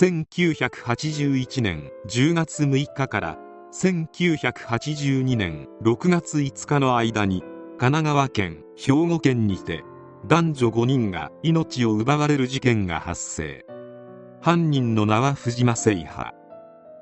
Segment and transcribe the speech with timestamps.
[0.00, 3.36] 1981年10月6日から
[3.72, 9.82] 1982年6月5日の間に神奈川県兵庫県にて
[10.24, 13.66] 男女5人が命を奪われる事件が発生。
[14.40, 16.32] 犯人の名は藤間聖波。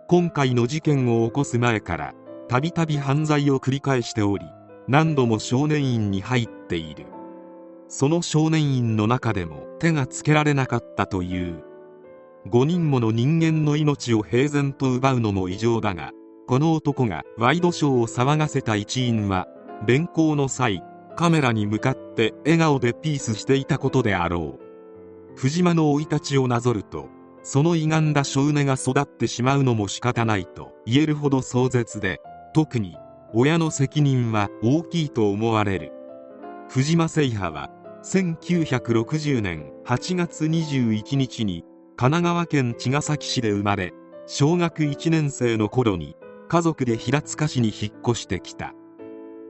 [0.09, 2.15] 今回の事件を起こす前から
[2.49, 4.47] たびたび犯罪を繰り返しており
[4.89, 7.05] 何度も少年院に入っている。
[7.89, 11.63] その少年院の中でも手がつけられなかったという
[12.51, 16.13] 5人もの人間の命を平然と奪うのも異常だが
[16.47, 19.49] この男がワイドショーを騒がせた一因は
[19.85, 20.83] 連行の際
[21.17, 25.37] カメラに向かって笑顔でピースしていたことであろう。
[25.37, 27.09] 藤間の生い立ちをなぞると
[27.43, 32.21] その歪んだ性根が育ってしまうのも仕方ないと言えるほど壮絶で
[32.55, 32.97] 特に
[33.35, 35.93] 親の責任は大きいと思われる。
[36.69, 37.71] 藤間聖波は
[38.05, 41.65] 1960年8月21日に
[41.99, 43.95] 神奈川県茅ヶ崎市で生まれ
[44.27, 46.15] 小学1年生の頃に
[46.47, 48.75] 家族で平塚市に引っ越してきた。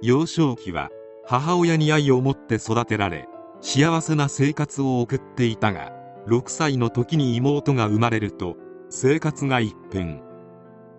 [0.00, 0.90] 幼少期は
[1.24, 3.26] 母親に愛を持って育てられ
[3.60, 5.90] 幸せな生活を送っていたが
[6.28, 8.56] 6歳の時に妹が生まれると
[8.90, 10.22] 生活が一変。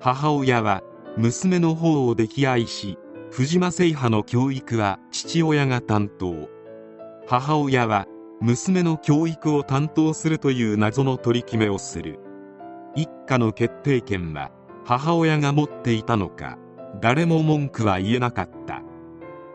[0.02, 0.84] 母親は
[1.16, 2.98] 娘の方を溺愛し
[3.32, 6.50] 藤間聖波の教育は父親が担当。
[7.26, 8.06] 母親は
[8.40, 12.20] 娘の教育を担当するという謎の取り決めをする。
[12.96, 14.52] 一家の決定権は
[14.86, 16.58] 母親が持っていたのか
[17.02, 18.82] 誰も文句は言えなかった。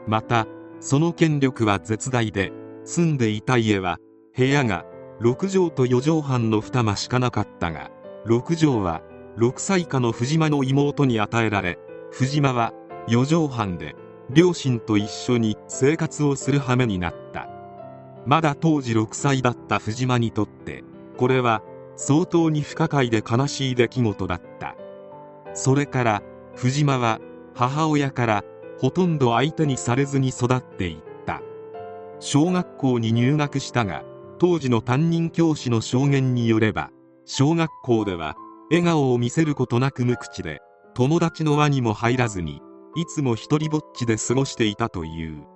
[0.06, 0.46] また
[0.80, 2.52] その権力は絶大で
[2.84, 3.98] 住んでいた家は
[4.36, 4.84] 部屋が
[5.20, 7.90] 6畳と4畳半の二間しかなかったが
[8.26, 9.02] 6畳は
[9.38, 11.78] 6歳以下の藤間の妹に与えられ
[12.10, 12.72] 藤間は
[13.08, 13.94] 4畳半で
[14.30, 17.51] 両親と一緒に生活をする羽目になった。
[18.26, 20.84] まだ当時6歳だった藤間にとって
[21.16, 21.62] これは
[21.96, 24.76] 相当に不可解で悲しい出来事だった。
[25.54, 26.22] それから
[26.54, 27.20] 藤間は
[27.54, 28.44] 母親から
[28.80, 30.96] ほとんど相手にされずに育っていっ
[31.26, 31.42] た。
[32.18, 34.04] 小学校に入学したが
[34.38, 36.90] 当時の担任教師の証言によれば
[37.24, 38.34] 小学校では
[38.70, 40.60] 笑顔を見せることなく無口で
[40.94, 42.60] 友達の輪にも入らずに
[42.96, 45.51] いつも一りぼっちで過ごしていたという。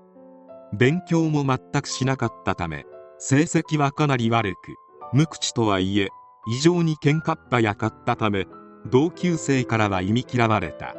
[0.72, 2.84] 勉強も全くしなかったため
[3.18, 4.76] 成績はかなり悪く
[5.12, 6.08] 無口とはいえ
[6.48, 8.46] 異常に喧嘩っ早かったため
[8.90, 10.94] 同級生からは忌み嫌われた。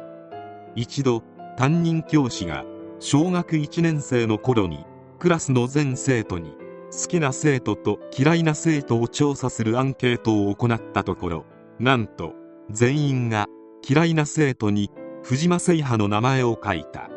[0.74, 1.22] 一度
[1.56, 2.64] 担任教師が
[3.00, 4.84] 小学1年生の頃に
[5.18, 6.52] クラスの全生徒に
[6.92, 11.46] 好きな生徒と嫌いな生徒を調査するアンケートを行ったところ
[11.78, 12.34] なんと
[12.70, 13.46] 全員が
[13.88, 14.90] 嫌いな生徒に
[15.22, 17.10] 藤間聖波の名前を書いた。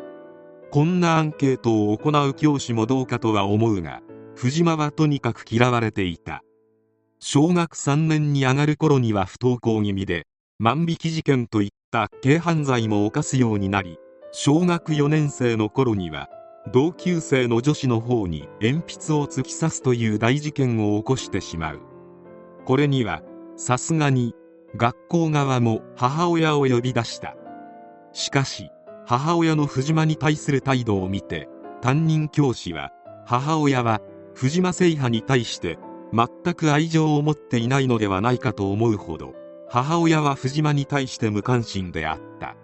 [0.72, 4.00] こんなアンケートを行う教師もどうかとは思うが
[4.34, 6.42] 藤間はとにかく嫌われていた。
[7.20, 10.26] 小学3年に上がる頃には不登校気味で
[10.58, 13.98] 万引き事件といった軽犯罪も犯すようになり
[14.32, 16.30] 小学4年生の頃には
[16.72, 21.80] 同級生の女子の方に鉛筆を突き刺すという大事件を起こしてしまう。
[22.64, 23.20] これには
[23.56, 24.34] さすがに
[24.74, 27.36] 学校側も母親を呼び出した。
[28.14, 28.70] しかし
[29.06, 31.48] 母親の藤間に対する態度を見て
[31.80, 32.90] 担任教師は
[33.26, 34.00] 母親は
[34.34, 35.78] 藤間聖波に対して
[36.12, 39.34] 全く愛情を持っていないのではないかと思うほど
[39.68, 42.56] 母親は藤間に対して無関心であった。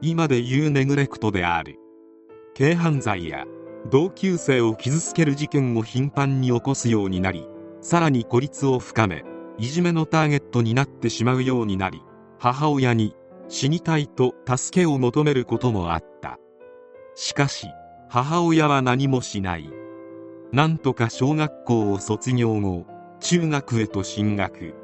[0.00, 1.76] 今で言うネグレクトである。
[2.56, 3.44] 軽犯罪や
[3.90, 7.46] 同級生を傷つける事件を頻繁に起こすようになり
[7.80, 9.24] さらに孤立を深め
[9.58, 12.02] いじめのターゲットになってしまうようになり
[12.38, 13.14] 母親に
[13.50, 16.38] 死にたいと助けを求めることもあった。
[17.16, 17.66] しかし
[18.08, 19.68] 母親は何もしない。
[20.52, 22.86] なんとか小学校を卒業後
[23.18, 24.74] 中学へと進学。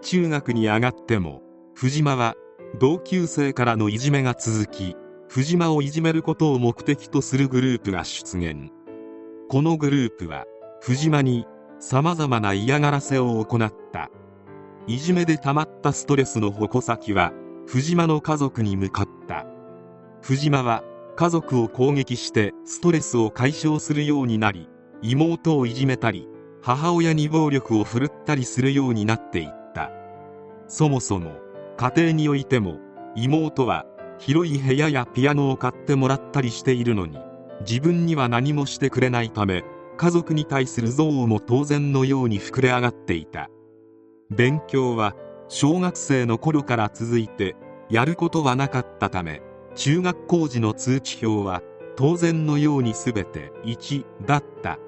[0.00, 1.42] 中学に上がっても
[1.74, 2.34] 藤間は
[2.78, 4.96] 同級生からのいじめが続き
[5.28, 8.70] 藤間をいじめることを目的とするグループが出現。
[9.50, 10.46] このグループは
[10.80, 11.46] 藤間に
[11.78, 14.10] 様々な嫌がらせを行った。
[14.86, 17.32] いじめで溜まったストレスの矛先は
[17.72, 19.46] 藤間の家族に向かった。
[20.22, 20.82] 藤間は
[21.14, 24.68] 家族を攻撃してストレスを解消するようになり
[25.02, 26.26] 妹をいじめたり
[26.62, 29.92] 母親に暴力を振るったりするようになっていった。
[30.66, 31.30] そもそも
[31.76, 32.80] 家庭においても
[33.14, 33.86] 妹は
[34.18, 37.20] 広い部屋やピアノを買ってもらったりしているのに
[37.60, 39.62] 自分には何もしてくれないため
[39.96, 43.48] 家族に対する憎悪も当然のように膨れ上がっていた。
[44.28, 45.14] 勉強は
[45.52, 47.56] 小学生の頃から続いて
[47.90, 49.42] やることはなかったため
[49.74, 51.60] 中学校時の通知表は
[51.96, 54.78] 当然のように全て1だった。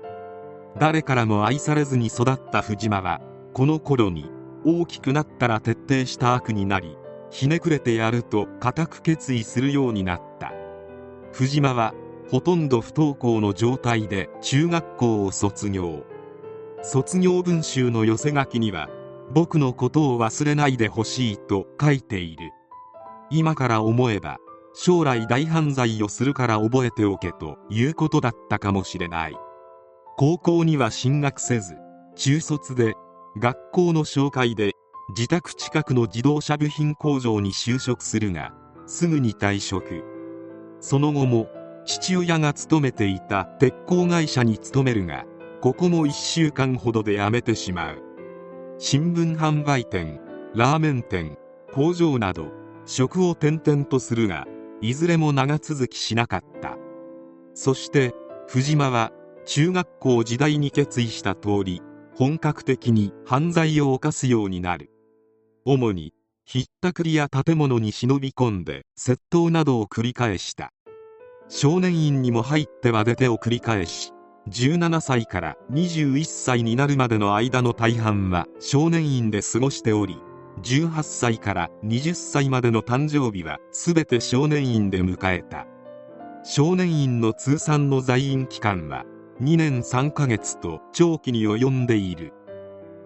[0.79, 3.21] 誰からも愛されずに育った藤間は
[3.53, 4.31] この頃に
[4.65, 6.97] 大きくなったら徹底した悪になり
[7.31, 10.53] ひねくれてやると固く決意するようになった。
[11.33, 11.93] 藤間は
[12.31, 16.05] ほとんど不登校の状態で中学校を卒業。
[16.85, 18.89] 卒業文集の寄せ書きには
[19.35, 22.51] 僕のことを忘れないでほしいと書いている。
[23.31, 24.37] 今から思えば
[24.75, 29.37] 将来大犯罪をするから覚えておけということだったかもしれない。
[30.19, 31.77] 高校には進学せず
[32.15, 32.93] 中卒で
[33.41, 34.73] 学校の紹介で
[35.17, 38.53] 自宅近くの自動車部品工場に就職するが
[38.87, 40.05] すぐに退職。
[40.81, 41.49] その後も
[41.87, 45.25] 父親が勤めていた鉄鋼会社に勤めるが
[45.63, 48.12] ここも1週間ほどで辞めてしまう。
[48.85, 50.19] 新聞販売店
[50.57, 51.39] ラーメン店
[51.73, 52.49] 工場など
[52.85, 54.45] 職を転々とするが
[54.81, 56.77] いずれも長続きしなかった。
[57.55, 58.13] そして
[58.49, 59.13] 藤間は
[59.47, 61.81] 中学校時代に決意した通り
[62.17, 64.91] 本格的に犯罪を犯すようになる。
[65.65, 66.13] 主に
[66.45, 70.73] ひったくりや建物に忍び込んで窃盗などを繰り返した。
[71.49, 74.13] 少年院にも入っては出てを繰り返し
[74.49, 80.19] 17歳から21歳になるまでの間の大半は少年院で過ごしており
[80.63, 85.67] 18歳から20歳までの誕生日は全て少年院で迎えた。
[86.45, 89.05] 少年院の通算の在院期間は
[89.41, 92.33] 2年3ヶ月と長期に及んでいる。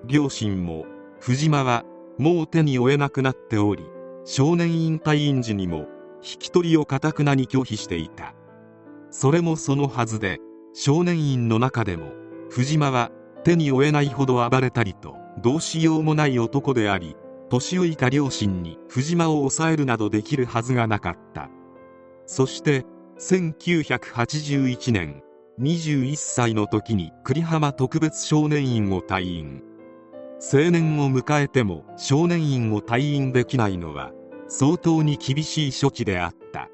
[0.06, 0.86] 両親も
[1.20, 1.84] 藤間は
[2.18, 3.84] もう手に負えなくなっており
[4.24, 5.86] 少年院退院時にも
[6.22, 8.34] 引き取りをかたくなに拒否していた。
[9.10, 10.40] それもそのはずで
[10.78, 12.12] 少年院の中でも
[12.50, 13.10] 藤間は
[13.44, 17.16] 手に負えないほど暴れたりとどうしようもない男であり
[17.48, 21.48] 年老いた両親に藤間を抑えるなどできるはずがなかった。
[22.26, 22.84] そして
[23.18, 25.22] 1981年
[25.58, 29.62] 21歳の時に栗浜特別少年院を退院。
[30.40, 34.12] 青年を迎えても少年院を退院できないのは
[34.46, 36.68] 相当に厳しい処置であった。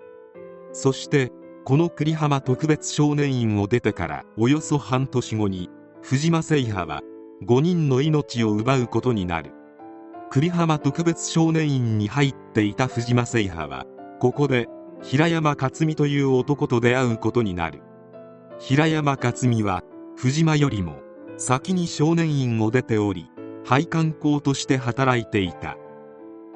[0.73, 1.31] そして
[1.65, 5.71] この栗浜特別少年院を出てからおよそ半年後に
[6.03, 7.03] 藤間聖波は
[7.47, 9.53] 5人の命を奪うことになる。
[10.29, 13.87] 栗浜特別少年院に入っていた藤間聖波は
[14.19, 14.67] ここで
[15.03, 17.81] 平山克美という男と出会うことになる。
[18.59, 19.85] 平山克美は
[20.17, 20.97] 藤間よりも
[21.37, 23.31] 先に少年院を出ており
[23.65, 25.77] 配管工として働いていた。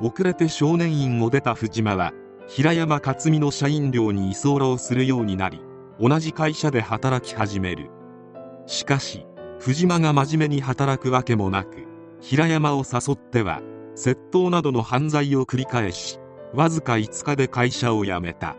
[0.00, 2.12] 遅れて少年院を出た藤間は
[2.48, 5.60] 平山克美の社員寮に居候するようになり
[6.00, 7.90] 同じ会社で働き始める。
[8.66, 9.26] しかし
[9.58, 11.86] 藤間が真面目に働くわけもなく
[12.20, 13.62] 平山を誘っては
[13.96, 16.20] 窃盗などの犯罪を繰り返し
[16.54, 18.56] わずか5日で会社を辞めた。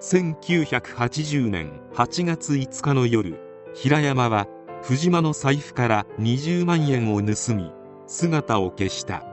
[0.00, 3.38] 1980年8月5日の夜
[3.74, 4.48] 平山は
[4.82, 7.70] 藤間の財布から20万円を盗み
[8.06, 9.24] 姿を消した。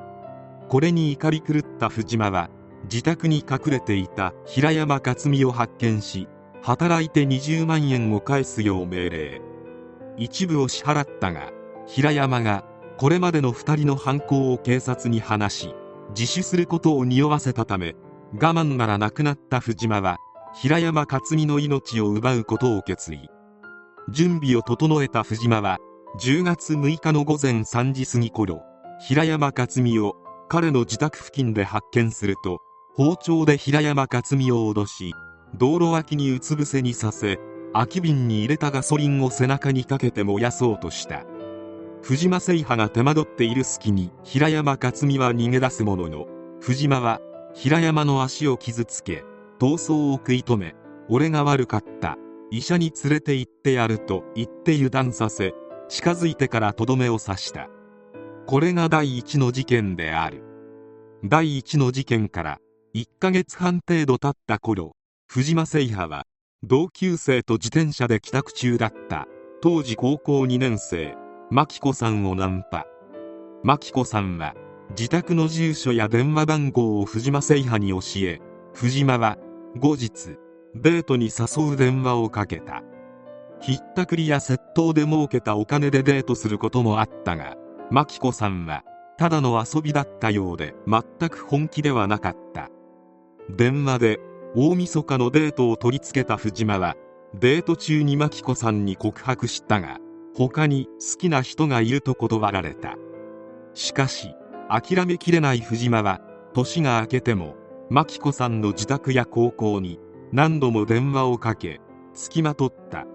[0.68, 2.50] これに怒り狂った藤間は
[2.84, 6.28] 自宅に隠れていた平山克美を発見し
[6.62, 9.42] 働いて20万円を返すよう命令。
[10.18, 11.52] 一部を支払ったが
[11.88, 12.66] 平山が
[12.98, 15.76] これまでの2人の犯行を警察に話し
[16.18, 17.96] 自首することを匂わせたため
[18.34, 20.18] 我慢ならなくなった藤間は
[20.54, 23.30] 平山克美の命を奪うことを決意。
[24.12, 25.78] 準備を整えた藤間は
[26.20, 28.64] 10月6日の午前3時過ぎ頃
[29.00, 30.16] 平山克美を
[30.50, 32.60] 彼の自宅付近で発見すると
[33.00, 35.16] 包丁で平山克美を脅し
[35.56, 37.40] 道路脇にうつ伏せにさせ
[37.72, 41.24] 空き瓶に入れたガソリンを背中にかけて燃やそうとした。
[42.02, 46.26] 藤間聖波が手間取っている隙に平山克美は逃げ出すものの
[46.60, 47.22] 藤間は
[47.54, 49.24] 平山の足を傷つけ
[49.62, 50.76] 逃走を食い止め
[51.08, 52.18] 俺が悪かった
[52.52, 55.54] 医者に連れて行ってやると言って油断させ
[55.88, 57.70] 近づいてからとどめを刺した。
[58.46, 60.44] これが第一の事件である。
[61.24, 62.60] 第一の事件から
[62.96, 64.96] 1ヶ月半程度経った頃
[65.28, 66.26] 藤間聖波は
[66.64, 69.28] 同級生と自転車で帰宅中だった。
[69.62, 71.16] 当時高校2年生
[71.52, 72.88] 牧子さんをナンパ。
[73.64, 74.56] 牧子さんは
[74.92, 78.40] 自宅の住所や電話番号を藤間聖波に教え
[78.74, 79.38] 藤間は
[79.78, 80.38] 後日
[80.74, 82.82] デートに誘う電話をかけた。
[83.62, 87.56] ひったくりや窃盗で儲けたお金でデートすることもあったが
[87.92, 88.84] 牧子さんは
[89.18, 92.70] ただの遊びだったようで全く本気ではなかった。
[93.50, 94.20] 電話で
[94.56, 96.96] 大晦日のデートを取り付けた藤間は
[97.34, 99.98] デート中に牧子さんに告白したが
[100.36, 102.96] 他に好きな人がいると断られた。
[103.74, 104.34] しかし
[104.70, 106.22] 諦めきれない藤間は
[106.54, 107.56] 年が明けても
[107.90, 110.00] 牧子さんの自宅や高校に
[110.32, 111.82] 何度も電話をかけ
[112.14, 113.06] 付きまとった。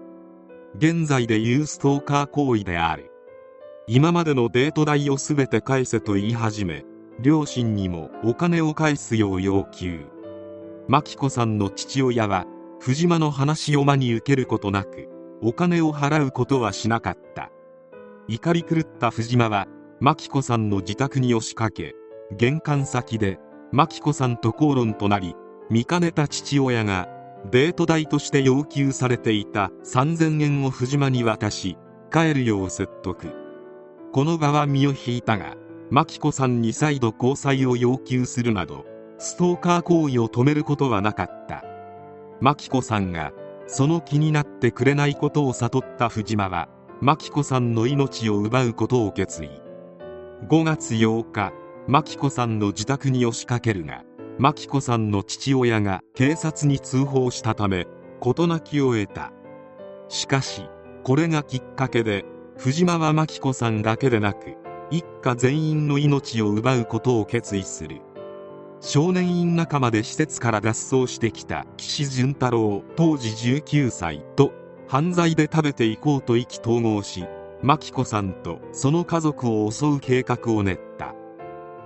[0.77, 3.09] 現在でいうストーカー行為である。
[3.87, 6.83] 今までのデート代を全て返せと言い始め
[7.21, 10.14] 両親にもお金を返すよう要求。
[10.87, 12.45] 真紀子さんの父親は
[12.79, 15.09] 藤間の話を真に受けることなく
[15.41, 17.51] お金を払うことはしなかった。
[18.27, 19.67] 怒り狂った藤間は
[19.99, 21.93] 真紀子さんの自宅に押しかけ
[22.31, 23.39] 玄関先で
[23.71, 25.35] 真紀子さんと口論となり
[25.69, 27.07] 見かねた父親が
[27.51, 31.77] デート代として要求されていた3000円を藤間に渡し
[32.11, 33.27] 帰るよう説得。
[34.11, 35.55] この場は身を引いたが
[35.89, 38.85] 真紀子さんに再度交際を要求するなど
[39.17, 41.63] ストーカー行為を止めることはなかった。
[42.41, 43.31] 真紀子さんが
[43.67, 46.69] その気になってくれないことを悟った藤間は
[47.01, 49.49] 真紀子さんの命を奪うことを決意。
[50.47, 51.53] 5月8日
[51.87, 54.03] 真紀子さんの自宅に押しかけるが
[54.37, 57.87] 真紀子さんの父親が警察に通報したため
[58.19, 59.31] 事なきを得た。
[60.09, 60.63] しかし
[61.03, 62.25] これがきっかけで
[62.57, 64.55] 藤間は真紀子さんだけでなく
[64.91, 68.01] 一家全員の命を奪うことを決意する。
[68.87, 74.53] 少年院仲間で施設から脱走してきた岸潤太郎当時19歳と
[74.87, 77.25] 犯罪で食べていこうと意気投合し
[77.63, 81.15] 真紀子さんとその家族を襲う計画を練った。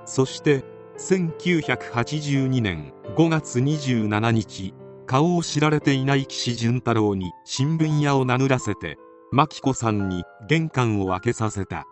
[0.04, 0.66] そして
[0.98, 4.74] 1982年5月27日
[5.06, 8.98] 顔を知られていない岸潤太郎に新聞屋を名乗らせて
[9.32, 11.86] 真紀子さんに玄関を開けさせた。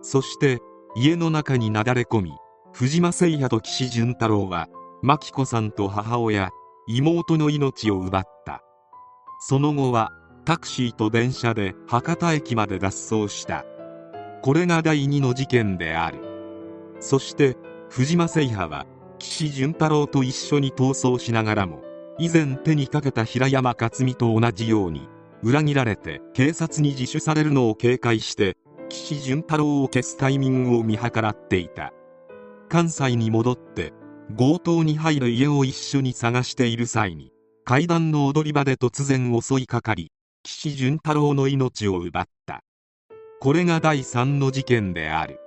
[0.00, 0.60] そして
[0.94, 2.32] 家の中になだれ込み
[2.72, 4.68] 藤間誠也と岸潤太郎は
[5.02, 6.50] 真紀子さんと母親
[6.86, 8.62] 妹の命を奪った。
[9.40, 10.10] その後は
[10.44, 13.64] タクシーと電車で博多駅まで脱走した。
[14.42, 16.18] これが第2の事件である。
[17.00, 17.56] そして
[17.90, 18.86] 藤間誠也は
[19.18, 21.82] 岸潤太郎と一緒に逃走しながらも
[22.18, 25.08] 以前手にかけた平山克美と同じように
[25.42, 28.56] 裏切られて警察に自首されるのを警戒して
[28.88, 31.92] 岸潤太郎を消すタイミングを見計らっていた。
[32.68, 33.92] 関西に戻って
[34.36, 37.32] 強盗に入る家を一緒に探している際に
[37.64, 42.60] 階段の踊り場で突然襲いかかり岸潤太郎の命を奪った。
[43.40, 45.38] これが第3の事件である。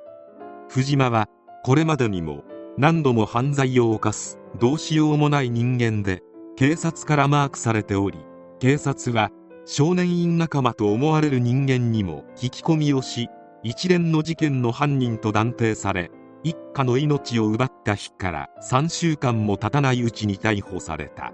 [0.69, 1.27] 藤間は
[1.63, 2.43] これまでにも
[2.77, 6.23] 何度も犯罪を犯すどうしようもない人間で
[6.55, 8.17] 警察からマークされており
[8.59, 9.31] 警察は
[9.65, 13.27] 少年院仲間と思われる人間にも聞き込みをし
[13.63, 16.09] 一連の事件の犯人と断定され
[16.43, 21.31] 一家の命を奪った日から3週間も経たないうちに逮捕された。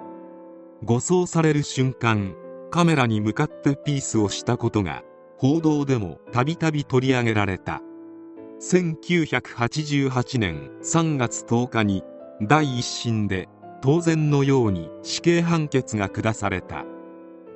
[0.83, 2.35] 護送される瞬間
[2.69, 5.03] カメラに向かってピースをしたことが
[5.37, 7.81] 報道でもたびたび取り上げられた。
[8.59, 12.03] 1988年3月10日に
[12.41, 13.47] 第一審で
[13.81, 16.83] 当然のように死刑判決が下された。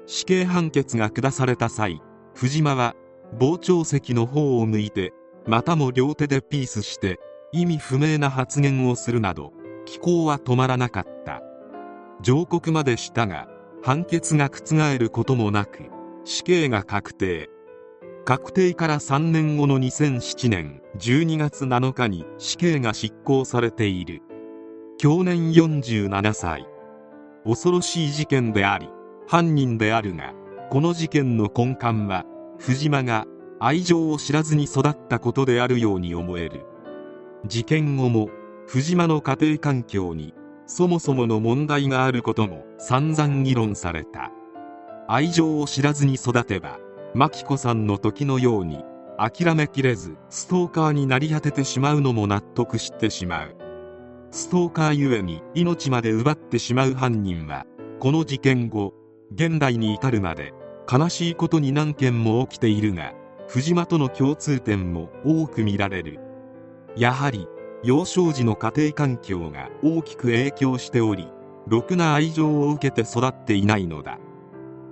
[0.05, 2.01] 死刑判決が下された際
[2.34, 2.96] 藤間は
[3.39, 5.13] 傍聴席の方を向いて
[5.48, 7.20] またも両手でピースして
[7.53, 9.51] 意味不明な発言をするなど
[9.86, 11.41] 気候は止まらなかった。
[12.22, 13.48] 上告までしたが
[13.84, 15.89] 判決が覆ることもなく
[16.24, 17.50] 死刑が確定。
[18.24, 24.22] 確定から3年後の2007年12月7日に死刑が執行されている。
[24.98, 26.67] 去年47歳。
[27.43, 28.88] 恐ろしい事件であり
[29.27, 30.36] 犯人であるが
[30.70, 32.24] この事件の根幹は
[32.60, 33.25] 藤間が
[33.60, 36.65] 愛情を知らずに育ったことであるように思える。
[37.48, 38.30] 事件後も
[38.68, 40.34] 藤間の家庭環境に
[40.68, 44.32] そもそもの問題があることも散々議論された。
[45.08, 46.80] 愛情を知らずに育てば
[47.14, 48.86] 真紀子さんの時のように
[49.18, 53.56] 諦めきれずストーカーになり果ててしまうのも納得してしまう。
[54.30, 57.66] ストーカーゆえに命まで奪ってしまう犯人は
[58.00, 58.94] この事件後
[59.34, 60.54] 現代に至るまで
[60.90, 63.14] 悲しいことに何件も起きているが
[63.50, 66.31] 藤間との共通点も多く見られる。
[66.96, 67.48] やはり
[67.84, 71.28] 幼少時の家庭環境が大きく影響しており
[71.68, 74.18] ろくな愛情を受けて育っていないのだ。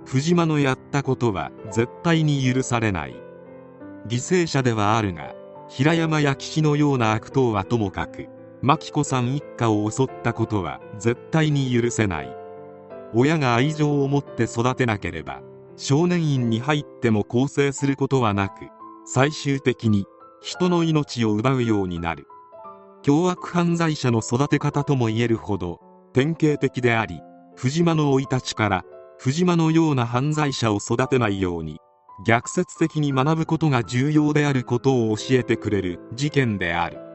[0.06, 3.14] 藤間のやったことは絶対に許されない。
[4.08, 5.34] 犠牲者ではあるが
[5.68, 8.28] 平山や岸のような悪党はともかく
[8.62, 12.36] 真紀子さん一家を襲ったことは絶対に許せない。
[13.14, 15.42] 親が愛情を持って育てなければ
[15.76, 18.68] 少年院に入っても更生することはなく
[19.04, 20.06] 最終的に
[20.42, 22.26] 人の命を奪うようになる。
[23.02, 25.80] 凶悪犯罪者の育て方ともいえるほど
[26.12, 27.22] 典型的であり
[27.56, 28.84] 藤間の生い立ちから
[29.18, 31.78] 藤間のような犯罪者を育てないように
[32.26, 37.09] 逆説的に学ぶことが重要であることを教えてくれる事件である。